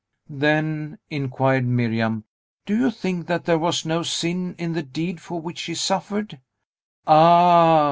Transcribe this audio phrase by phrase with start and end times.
[0.31, 2.23] "Then," inquired Miriam,
[2.65, 6.39] "do you think that there was no sin in the deed for which she suffered?"
[7.05, 7.79] "Ah!"